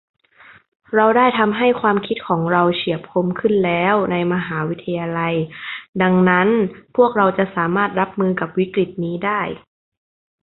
[0.95, 5.35] เราได้ทำให้ความคิดของเราเฉียบคมขึ้นแล้วในมหาวิทยาลัย
[6.01, 6.47] ดังนั้น
[6.95, 9.41] พวกเราจะสามารถรับมือกับวิกฤตินี้ได้